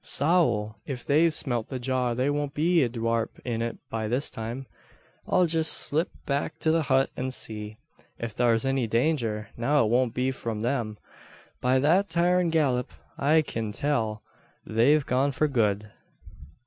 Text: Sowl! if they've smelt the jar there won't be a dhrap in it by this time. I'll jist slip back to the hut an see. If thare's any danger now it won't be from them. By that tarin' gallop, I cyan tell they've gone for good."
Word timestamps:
Sowl! 0.03 0.77
if 0.83 1.05
they've 1.05 1.31
smelt 1.31 1.67
the 1.67 1.77
jar 1.77 2.15
there 2.15 2.33
won't 2.33 2.55
be 2.55 2.81
a 2.81 2.89
dhrap 2.89 3.29
in 3.45 3.61
it 3.61 3.77
by 3.91 4.07
this 4.07 4.31
time. 4.31 4.65
I'll 5.27 5.45
jist 5.45 5.71
slip 5.71 6.09
back 6.25 6.57
to 6.61 6.71
the 6.71 6.81
hut 6.81 7.11
an 7.15 7.29
see. 7.29 7.77
If 8.17 8.31
thare's 8.31 8.65
any 8.65 8.87
danger 8.87 9.49
now 9.55 9.85
it 9.85 9.91
won't 9.91 10.15
be 10.15 10.31
from 10.31 10.63
them. 10.63 10.97
By 11.61 11.77
that 11.77 12.09
tarin' 12.09 12.49
gallop, 12.49 12.89
I 13.19 13.43
cyan 13.47 13.73
tell 13.73 14.23
they've 14.65 15.05
gone 15.05 15.33
for 15.33 15.47
good." 15.47 15.91